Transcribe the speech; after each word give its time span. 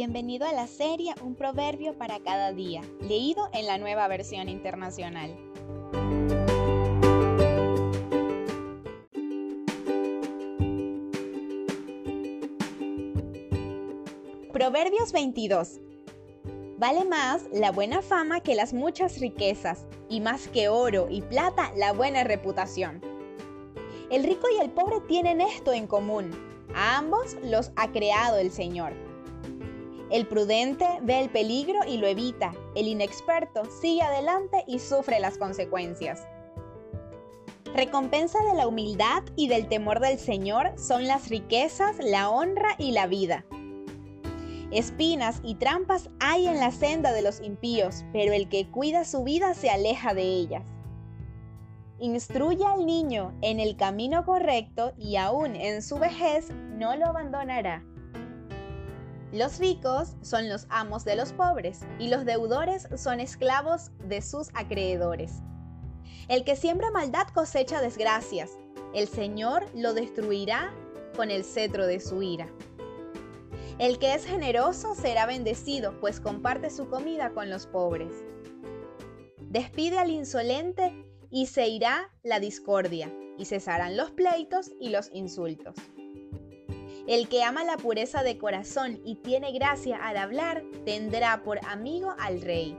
Bienvenido 0.00 0.46
a 0.46 0.52
la 0.52 0.68
serie 0.68 1.12
Un 1.24 1.34
proverbio 1.34 1.92
para 1.98 2.20
cada 2.20 2.52
día, 2.52 2.82
leído 3.00 3.48
en 3.52 3.66
la 3.66 3.78
nueva 3.78 4.06
versión 4.06 4.48
internacional. 4.48 5.36
Proverbios 14.52 15.10
22. 15.10 15.80
Vale 16.76 17.04
más 17.04 17.46
la 17.52 17.72
buena 17.72 18.00
fama 18.00 18.38
que 18.38 18.54
las 18.54 18.72
muchas 18.72 19.18
riquezas, 19.18 19.84
y 20.08 20.20
más 20.20 20.46
que 20.46 20.68
oro 20.68 21.08
y 21.10 21.22
plata 21.22 21.72
la 21.74 21.92
buena 21.92 22.22
reputación. 22.22 23.00
El 24.12 24.22
rico 24.22 24.46
y 24.56 24.62
el 24.62 24.70
pobre 24.70 25.00
tienen 25.08 25.40
esto 25.40 25.72
en 25.72 25.88
común. 25.88 26.30
A 26.72 26.98
ambos 26.98 27.36
los 27.42 27.72
ha 27.74 27.90
creado 27.90 28.38
el 28.38 28.52
Señor 28.52 29.07
el 30.10 30.26
prudente 30.26 30.86
ve 31.02 31.20
el 31.20 31.28
peligro 31.28 31.80
y 31.86 31.98
lo 31.98 32.06
evita. 32.06 32.54
El 32.74 32.88
inexperto 32.88 33.64
sigue 33.80 34.02
adelante 34.02 34.64
y 34.66 34.78
sufre 34.78 35.20
las 35.20 35.36
consecuencias. 35.36 36.26
Recompensa 37.74 38.38
de 38.44 38.54
la 38.54 38.66
humildad 38.66 39.22
y 39.36 39.48
del 39.48 39.68
temor 39.68 40.00
del 40.00 40.18
Señor 40.18 40.72
son 40.78 41.06
las 41.06 41.28
riquezas, 41.28 41.96
la 42.02 42.30
honra 42.30 42.74
y 42.78 42.92
la 42.92 43.06
vida. 43.06 43.44
Espinas 44.70 45.40
y 45.42 45.54
trampas 45.54 46.10
hay 46.20 46.46
en 46.46 46.58
la 46.58 46.70
senda 46.70 47.12
de 47.12 47.22
los 47.22 47.40
impíos, 47.40 48.04
pero 48.12 48.32
el 48.32 48.48
que 48.48 48.70
cuida 48.70 49.04
su 49.04 49.24
vida 49.24 49.54
se 49.54 49.70
aleja 49.70 50.14
de 50.14 50.22
ellas. 50.22 50.64
Instruye 52.00 52.64
al 52.64 52.86
niño 52.86 53.34
en 53.42 53.60
el 53.60 53.76
camino 53.76 54.24
correcto 54.24 54.92
y 54.96 55.16
aún 55.16 55.54
en 55.56 55.82
su 55.82 55.98
vejez 55.98 56.50
no 56.50 56.96
lo 56.96 57.06
abandonará. 57.06 57.84
Los 59.32 59.58
ricos 59.58 60.14
son 60.22 60.48
los 60.48 60.66
amos 60.70 61.04
de 61.04 61.14
los 61.14 61.32
pobres 61.32 61.80
y 61.98 62.08
los 62.08 62.24
deudores 62.24 62.88
son 62.96 63.20
esclavos 63.20 63.90
de 64.04 64.22
sus 64.22 64.48
acreedores. 64.54 65.42
El 66.28 66.44
que 66.44 66.56
siembra 66.56 66.90
maldad 66.90 67.28
cosecha 67.34 67.82
desgracias. 67.82 68.50
El 68.94 69.06
Señor 69.06 69.66
lo 69.74 69.92
destruirá 69.92 70.72
con 71.14 71.30
el 71.30 71.44
cetro 71.44 71.86
de 71.86 72.00
su 72.00 72.22
ira. 72.22 72.48
El 73.78 73.98
que 73.98 74.14
es 74.14 74.24
generoso 74.24 74.94
será 74.94 75.26
bendecido, 75.26 76.00
pues 76.00 76.20
comparte 76.20 76.70
su 76.70 76.88
comida 76.88 77.30
con 77.30 77.50
los 77.50 77.66
pobres. 77.66 78.12
Despide 79.42 79.98
al 79.98 80.10
insolente 80.10 80.92
y 81.30 81.46
se 81.46 81.68
irá 81.68 82.10
la 82.22 82.40
discordia, 82.40 83.12
y 83.36 83.44
cesarán 83.44 83.96
los 83.96 84.10
pleitos 84.10 84.72
y 84.80 84.88
los 84.88 85.10
insultos. 85.12 85.76
El 87.08 87.26
que 87.30 87.42
ama 87.42 87.64
la 87.64 87.78
pureza 87.78 88.22
de 88.22 88.36
corazón 88.36 89.00
y 89.02 89.14
tiene 89.14 89.50
gracia 89.52 89.96
al 89.96 90.18
hablar, 90.18 90.62
tendrá 90.84 91.42
por 91.42 91.58
amigo 91.64 92.14
al 92.18 92.42
rey. 92.42 92.76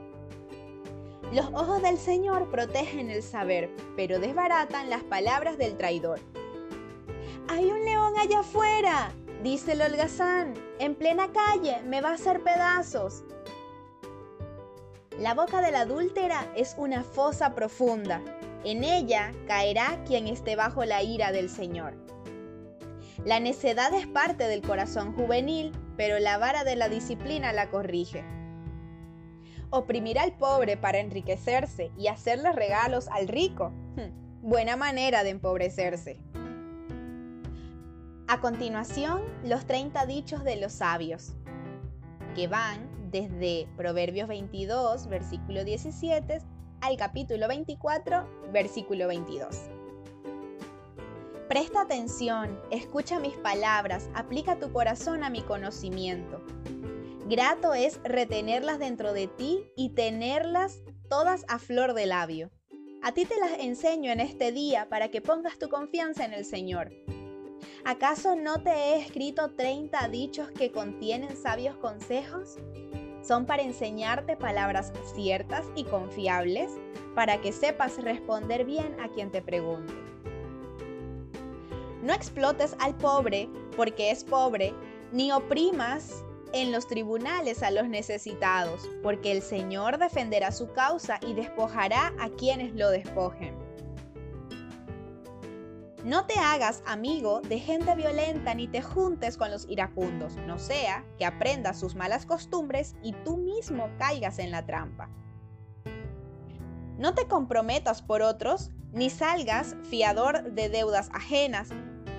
Los 1.32 1.46
ojos 1.46 1.82
del 1.82 1.98
Señor 1.98 2.48
protegen 2.48 3.10
el 3.10 3.24
saber, 3.24 3.74
pero 3.96 4.20
desbaratan 4.20 4.88
las 4.88 5.02
palabras 5.02 5.58
del 5.58 5.76
traidor. 5.76 6.20
Hay 7.48 7.64
un 7.72 7.84
león 7.84 8.12
allá 8.20 8.38
afuera, 8.38 9.12
dice 9.42 9.72
el 9.72 9.82
holgazán, 9.82 10.54
en 10.78 10.94
plena 10.94 11.32
calle, 11.32 11.82
me 11.82 12.00
va 12.00 12.10
a 12.10 12.14
hacer 12.14 12.40
pedazos. 12.44 13.24
La 15.18 15.34
boca 15.34 15.60
de 15.60 15.72
la 15.72 15.80
adúltera 15.80 16.52
es 16.54 16.76
una 16.78 17.02
fosa 17.02 17.52
profunda. 17.56 18.22
En 18.62 18.84
ella 18.84 19.32
caerá 19.48 20.04
quien 20.06 20.28
esté 20.28 20.54
bajo 20.54 20.84
la 20.84 21.02
ira 21.02 21.32
del 21.32 21.50
Señor. 21.50 21.94
La 23.24 23.38
necedad 23.38 23.92
es 23.92 24.06
parte 24.06 24.48
del 24.48 24.62
corazón 24.62 25.12
juvenil, 25.12 25.72
pero 25.98 26.18
la 26.18 26.38
vara 26.38 26.64
de 26.64 26.74
la 26.74 26.88
disciplina 26.88 27.52
la 27.52 27.68
corrige. 27.68 28.24
Oprimir 29.68 30.18
al 30.18 30.32
pobre 30.38 30.78
para 30.78 31.00
enriquecerse 31.00 31.90
y 31.98 32.06
hacerle 32.06 32.52
regalos 32.52 33.08
al 33.08 33.28
rico. 33.28 33.72
Hmm, 33.96 34.48
buena 34.48 34.76
manera 34.76 35.22
de 35.22 35.30
empobrecerse. 35.30 36.18
A 38.26 38.40
continuación, 38.40 39.22
los 39.44 39.66
30 39.66 40.06
dichos 40.06 40.42
de 40.42 40.56
los 40.56 40.72
sabios, 40.72 41.34
que 42.34 42.48
van 42.48 42.88
desde 43.10 43.68
Proverbios 43.76 44.28
22, 44.28 45.08
versículo 45.08 45.64
17, 45.64 46.38
al 46.80 46.96
capítulo 46.96 47.48
24, 47.48 48.50
versículo 48.50 49.08
22. 49.08 49.79
Presta 51.50 51.80
atención, 51.80 52.60
escucha 52.70 53.18
mis 53.18 53.36
palabras, 53.36 54.08
aplica 54.14 54.60
tu 54.60 54.72
corazón 54.72 55.24
a 55.24 55.30
mi 55.30 55.42
conocimiento. 55.42 56.40
Grato 57.26 57.74
es 57.74 57.98
retenerlas 58.04 58.78
dentro 58.78 59.12
de 59.12 59.26
ti 59.26 59.64
y 59.76 59.88
tenerlas 59.88 60.80
todas 61.08 61.44
a 61.48 61.58
flor 61.58 61.94
de 61.94 62.06
labio. 62.06 62.52
A 63.02 63.10
ti 63.14 63.24
te 63.24 63.36
las 63.40 63.58
enseño 63.58 64.12
en 64.12 64.20
este 64.20 64.52
día 64.52 64.88
para 64.88 65.08
que 65.10 65.20
pongas 65.20 65.58
tu 65.58 65.68
confianza 65.68 66.24
en 66.24 66.34
el 66.34 66.44
Señor. 66.44 66.92
¿Acaso 67.84 68.36
no 68.36 68.62
te 68.62 68.70
he 68.70 69.00
escrito 69.00 69.50
30 69.56 70.06
dichos 70.06 70.52
que 70.52 70.70
contienen 70.70 71.36
sabios 71.36 71.76
consejos? 71.78 72.58
Son 73.22 73.44
para 73.44 73.64
enseñarte 73.64 74.36
palabras 74.36 74.92
ciertas 75.16 75.66
y 75.74 75.82
confiables, 75.82 76.70
para 77.16 77.40
que 77.40 77.50
sepas 77.50 78.00
responder 78.00 78.64
bien 78.64 78.96
a 79.00 79.08
quien 79.08 79.32
te 79.32 79.42
pregunte. 79.42 80.10
No 82.02 82.12
explotes 82.12 82.74
al 82.78 82.94
pobre 82.96 83.48
porque 83.76 84.10
es 84.10 84.24
pobre, 84.24 84.74
ni 85.12 85.32
oprimas 85.32 86.24
en 86.52 86.72
los 86.72 86.86
tribunales 86.86 87.62
a 87.62 87.70
los 87.70 87.88
necesitados, 87.88 88.88
porque 89.02 89.32
el 89.32 89.42
Señor 89.42 89.98
defenderá 89.98 90.50
su 90.50 90.72
causa 90.72 91.18
y 91.26 91.34
despojará 91.34 92.12
a 92.18 92.28
quienes 92.30 92.74
lo 92.74 92.90
despojen. 92.90 93.54
No 96.04 96.24
te 96.24 96.34
hagas 96.38 96.82
amigo 96.86 97.42
de 97.42 97.58
gente 97.58 97.94
violenta 97.94 98.54
ni 98.54 98.66
te 98.66 98.80
juntes 98.80 99.36
con 99.36 99.50
los 99.50 99.68
iracundos, 99.68 100.36
no 100.46 100.58
sea 100.58 101.04
que 101.18 101.26
aprendas 101.26 101.78
sus 101.78 101.94
malas 101.94 102.24
costumbres 102.24 102.96
y 103.02 103.12
tú 103.24 103.36
mismo 103.36 103.90
caigas 103.98 104.38
en 104.38 104.50
la 104.50 104.64
trampa. 104.64 105.10
No 106.96 107.14
te 107.14 107.28
comprometas 107.28 108.00
por 108.00 108.22
otros, 108.22 108.70
ni 108.92 109.10
salgas 109.10 109.76
fiador 109.82 110.52
de 110.52 110.70
deudas 110.70 111.10
ajenas, 111.12 111.68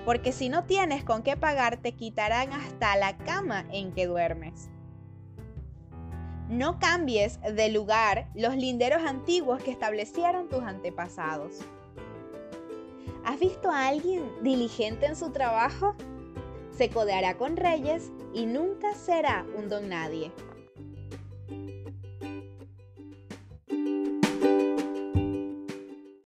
porque 0.04 0.32
si 0.32 0.48
no 0.48 0.64
tienes 0.64 1.04
con 1.04 1.22
qué 1.22 1.36
pagar 1.36 1.76
te 1.76 1.92
quitarán 1.92 2.52
hasta 2.52 2.96
la 2.96 3.16
cama 3.18 3.64
en 3.70 3.92
que 3.92 4.06
duermes. 4.06 4.70
No 6.48 6.78
cambies 6.78 7.40
de 7.40 7.70
lugar 7.70 8.28
los 8.34 8.56
linderos 8.56 9.02
antiguos 9.02 9.62
que 9.62 9.70
establecieron 9.70 10.48
tus 10.48 10.62
antepasados. 10.62 11.60
¿Has 13.24 13.38
visto 13.38 13.70
a 13.70 13.86
alguien 13.86 14.30
diligente 14.42 15.06
en 15.06 15.16
su 15.16 15.30
trabajo? 15.30 15.94
Se 16.76 16.90
codeará 16.90 17.38
con 17.38 17.56
reyes 17.56 18.10
y 18.34 18.46
nunca 18.46 18.94
será 18.94 19.46
un 19.56 19.68
don 19.68 19.88
nadie. 19.88 20.32